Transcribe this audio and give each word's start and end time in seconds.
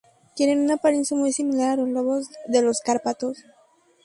Tienen 0.35 0.61
una 0.61 0.73
apariencia 0.73 1.15
muy 1.15 1.31
similar 1.31 1.73
a 1.73 1.75
los 1.75 1.89
lobos 1.89 2.25
de 2.47 2.63
los 2.63 2.79
Cárpatos. 2.79 3.43